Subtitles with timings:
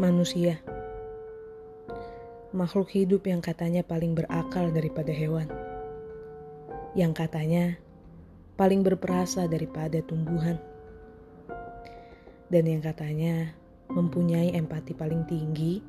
[0.00, 0.56] Manusia.
[2.56, 5.44] Makhluk hidup yang katanya paling berakal daripada hewan.
[6.96, 7.76] Yang katanya
[8.56, 10.56] paling berperasa daripada tumbuhan.
[12.48, 13.52] Dan yang katanya
[13.92, 15.84] mempunyai empati paling tinggi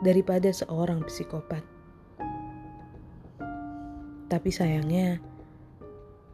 [0.00, 1.60] daripada seorang psikopat.
[4.32, 5.20] Tapi sayangnya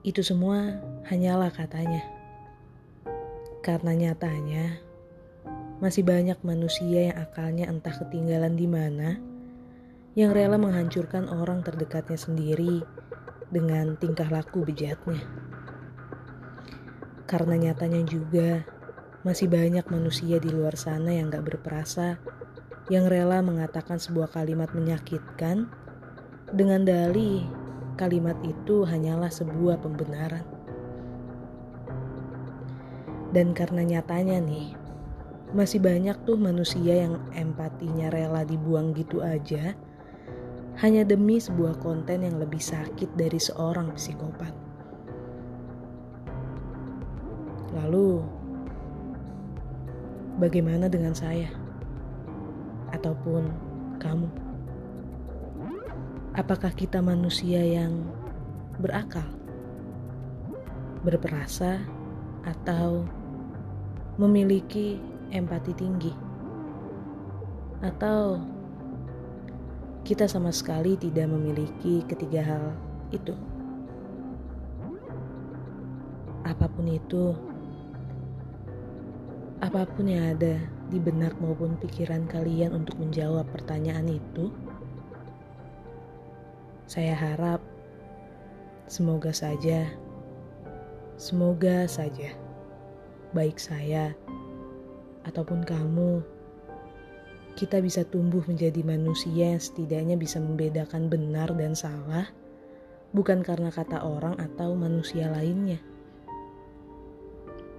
[0.06, 0.78] itu semua
[1.10, 2.06] hanyalah katanya.
[3.66, 4.86] Karena nyatanya
[5.78, 9.18] masih banyak manusia yang akalnya entah ketinggalan di mana,
[10.18, 12.82] yang rela menghancurkan orang terdekatnya sendiri
[13.54, 15.22] dengan tingkah laku bejatnya.
[17.30, 18.66] Karena nyatanya juga
[19.22, 22.18] masih banyak manusia di luar sana yang gak berperasa,
[22.90, 25.70] yang rela mengatakan sebuah kalimat menyakitkan
[26.50, 27.44] dengan dalih
[27.94, 30.42] kalimat itu hanyalah sebuah pembenaran.
[33.28, 34.72] Dan karena nyatanya nih,
[35.56, 39.72] masih banyak tuh manusia yang empatinya rela dibuang gitu aja
[40.78, 44.54] hanya demi sebuah konten yang lebih sakit dari seorang psikopat.
[47.74, 48.22] Lalu,
[50.38, 51.50] bagaimana dengan saya?
[52.94, 53.50] Ataupun
[53.98, 54.30] kamu?
[56.38, 58.06] Apakah kita manusia yang
[58.78, 59.26] berakal,
[61.02, 61.82] berperasa,
[62.46, 63.02] atau
[64.14, 66.12] memiliki empati tinggi,
[67.84, 68.40] atau
[70.08, 72.64] kita sama sekali tidak memiliki ketiga hal
[73.12, 73.36] itu.
[76.48, 77.36] Apa pun itu,
[79.60, 80.56] apa pun yang ada
[80.88, 84.48] di benak maupun pikiran kalian untuk menjawab pertanyaan itu,
[86.88, 87.60] saya harap
[88.88, 89.84] semoga saja,
[91.20, 92.32] semoga saja,
[93.36, 94.16] baik saya
[95.28, 96.24] ataupun kamu,
[97.54, 102.26] kita bisa tumbuh menjadi manusia yang setidaknya bisa membedakan benar dan salah,
[103.12, 105.78] bukan karena kata orang atau manusia lainnya,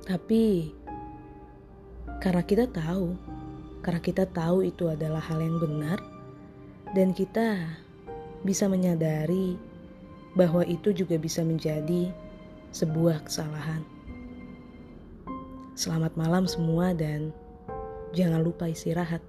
[0.09, 0.73] tapi
[2.19, 3.13] karena kita tahu,
[3.85, 6.01] karena kita tahu itu adalah hal yang benar,
[6.97, 7.77] dan kita
[8.41, 9.55] bisa menyadari
[10.33, 12.09] bahwa itu juga bisa menjadi
[12.73, 13.98] sebuah kesalahan.
[15.79, 17.31] Selamat malam semua dan
[18.11, 19.23] jangan lupa istirahat.